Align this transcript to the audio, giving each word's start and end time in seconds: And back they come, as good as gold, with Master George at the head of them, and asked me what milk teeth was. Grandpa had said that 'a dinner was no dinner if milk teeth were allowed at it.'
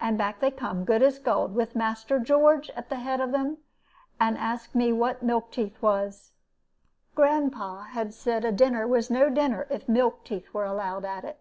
And 0.00 0.16
back 0.16 0.40
they 0.40 0.50
come, 0.50 0.80
as 0.80 0.86
good 0.86 1.02
as 1.02 1.18
gold, 1.18 1.54
with 1.54 1.76
Master 1.76 2.18
George 2.18 2.70
at 2.70 2.88
the 2.88 2.96
head 3.00 3.20
of 3.20 3.32
them, 3.32 3.58
and 4.18 4.38
asked 4.38 4.74
me 4.74 4.92
what 4.94 5.22
milk 5.22 5.50
teeth 5.50 5.82
was. 5.82 6.32
Grandpa 7.14 7.82
had 7.82 8.14
said 8.14 8.44
that 8.44 8.48
'a 8.48 8.52
dinner 8.52 8.88
was 8.88 9.10
no 9.10 9.28
dinner 9.28 9.66
if 9.68 9.86
milk 9.86 10.24
teeth 10.24 10.54
were 10.54 10.64
allowed 10.64 11.04
at 11.04 11.22
it.' 11.24 11.38